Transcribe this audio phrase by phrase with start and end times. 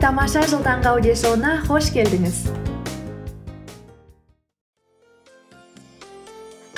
[0.00, 2.38] тамаша жыл таңғы аудиошоуына қош келдіңіз.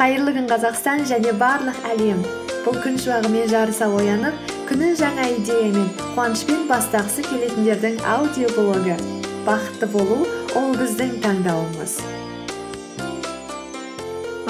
[0.01, 2.25] Қайырлы күн қазақстан және барлық әлем.
[2.65, 5.87] Бұл күн шуағымен жарыса оянып күнін жаңа идеямен
[6.17, 8.99] қуанышпен бастағысы келетіндердің аудиоблогы.
[9.47, 10.21] Бақытты болу
[10.59, 11.99] ол біздің таңдауымыз.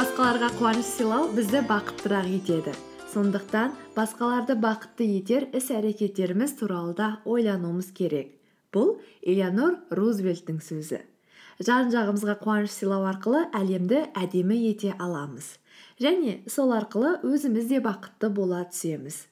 [0.00, 2.76] Басқаларға қуаныш сыйлау бізді бақыттырақ етеді.
[3.12, 8.38] Сондықтан басқаларды бақытты етер іс әрекеттеріміз туралы да ойлануымыз керек.
[8.72, 11.02] Бұл элеонор рузвельттің сөзі.
[11.62, 15.58] Жан жағымызға қуаныш сыйлау арқылы әлемді әдемі ете аламыз.
[16.00, 19.26] Және сол арқылы өзіміз де бақытты бола түсеміз.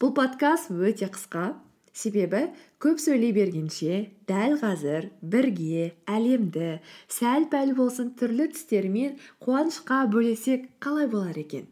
[0.00, 1.52] Бұл подкаст өте қысқа.
[1.96, 2.42] Себебі
[2.82, 11.08] көп сөйлей бергенше дәл қазір бірге әлемді сәл пәл болсын түрлі түстермен қуанышқа бөлесек қалай
[11.08, 11.64] болар екен?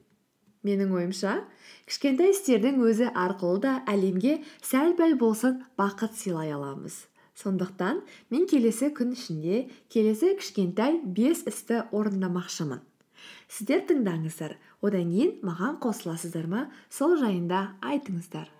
[0.65, 1.35] Менің ойымша
[1.85, 7.03] кішкентай істердің өзі арқылы да әлемге сәл пәл болсын бақыт сыйлай аламыз.
[7.39, 12.83] Сондықтан мен келесі күн ішінде келесі кішкентай бес істі орындамақшымын.
[13.49, 14.57] Сіздер тыңдаңыздар.
[14.85, 16.67] Одан кейін маған қосыласыздар ма?
[16.91, 18.51] Сол жайында айтыңыздар.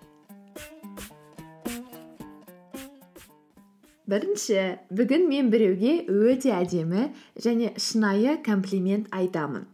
[4.05, 4.59] Бірінші
[4.93, 7.07] бүгін мен біреуге өте әдемі
[7.41, 9.65] және шынайы комплимент айтамын.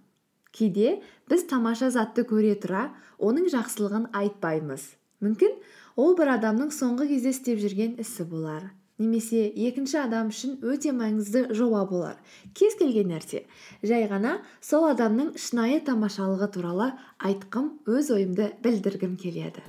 [0.55, 4.84] Кейде біз тамаша затты көре тұра оның жақсылығын айтпаймыз.
[5.25, 5.56] Мүмкін
[5.98, 8.71] ол бір адамның соңғы кезде істеп жүрген ісі болар.
[9.01, 12.17] Немесе екінші адам үшін өте маңызды жоба болар.
[12.55, 13.47] Кез келген нәрсе.
[13.83, 19.65] Жай ғана сол адамның шынайы тамашалығы туралы айтқым өз ойымды білдіргім келеді.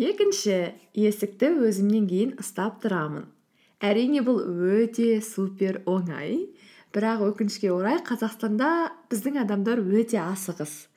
[0.00, 3.26] Екінші есікті өзімнен кейін ұстап тұрамын.
[3.84, 4.40] Әрине бұл
[4.80, 6.46] өте супер оңай.
[6.94, 8.70] Бірақ өкінішке орай қазақстанда
[9.12, 10.89] біздің адамдар өте асығыс.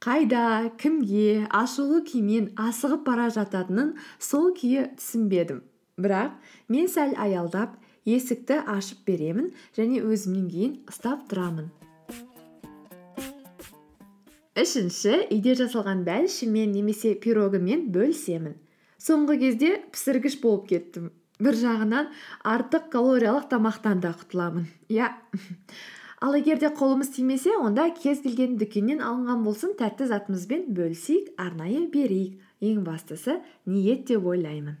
[0.00, 5.58] Қайда кімге ашулы күймен асығып бара жататынын сол күйі түсінбедім.
[6.00, 6.38] Бірақ
[6.72, 7.74] мен сәл аялдап
[8.08, 11.68] есікті ашып беремін және өзімнен кейін ұстап тұрамын.
[14.56, 18.56] Үшінші үйде жасалған бәлішіммен немесе пирогыммен бөлісемін.
[18.96, 21.12] Соңғы кезде пісіргіш болып кеттім.
[21.44, 22.08] Бір жағынан
[22.48, 24.64] артық калориялық тамақтан да құтыламын.
[24.88, 25.12] Иә.
[26.20, 31.86] Ал егер де қолымыз тимесе онда кез келген дүкеннен алынған болсын тәтті затымызбен бөлісейік арнайы
[31.92, 32.38] берейік.
[32.60, 34.76] Ең бастысы ниет деп ойлаймын.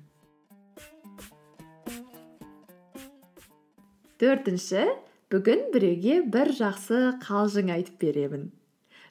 [4.20, 4.84] Төртінші
[5.32, 8.50] бүгін біреуге бір жақсы қалжың айтып беремін.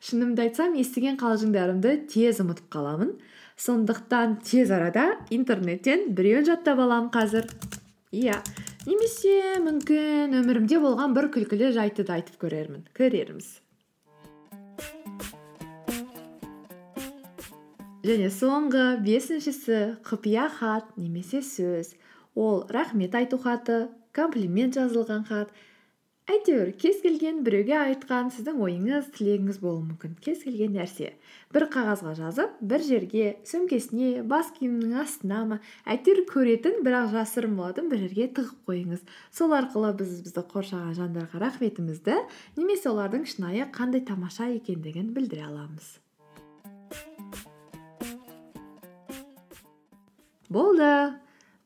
[0.05, 3.15] Шынымды айтсам естіген қалжыңдарымды тез ұмытып қаламын.
[3.57, 7.49] Сондықтан тез арада интернеттен біреуін жаттап аламын қазір.
[8.11, 8.39] Иә.
[8.89, 12.85] Немесе мүмкін өмірімде болған бір күлкілі жайтты да айтып көрермін.
[12.97, 13.59] Көрерміз.
[17.99, 21.93] Және соңғы бесіншісі құпия хат немесе сөз.
[22.33, 25.51] Ол рахмет айту хаты комплимент жазылған хат
[26.29, 30.15] әйтеуір кез келген біреуге айтқан сіздің ойыңыз тілегіңіз болуы мүмкін.
[30.21, 31.13] Кез келген нәрсе.
[31.53, 35.57] бір қағазға жазып бір жерге сөмкесіне бас киімнің астына ма
[35.89, 39.01] әйтеуір көретін бірақ жасырын болатын бір жерге тығып қойыңыз.
[39.33, 42.19] Сол арқылы біз бізді қоршаған жандарға рахметімізді
[42.59, 45.97] немесе олардың шынайы қандай тамаша екендігін білдіре аламыз.
[50.49, 50.93] Болды!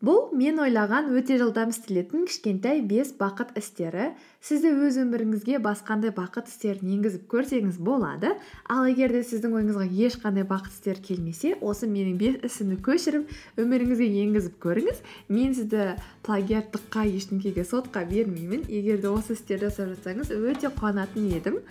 [0.03, 4.11] Бұл мен ойлаған өте жылдам істелетін кішкентай бес бақыт істері.
[4.43, 8.33] Сізді өз өміріңізге басқандай бақыт істерін енгізіп көрсеңіз болады.
[8.67, 13.31] Ал егер де сіздің ойыңызға ешқандай бақыт істер келмесе осы менің бес ісімді көшіріп
[13.63, 14.99] өміріңізге енгізіп көріңіз.
[15.31, 15.93] Мен сізді
[16.27, 18.67] плагиаттыққа ештеңеге сотқа бермеймін.
[18.67, 21.61] Егер де осы істерді жасап жатсаңыз өте қуанатын едім.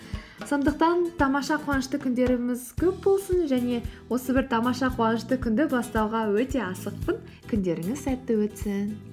[0.49, 7.21] Сондықтан тамаша қуанышты күндеріміз көп болсын және осы бір тамаша қуанышты күнді бастауға өте асықпын.
[7.53, 9.12] Күндеріңіз сәтті do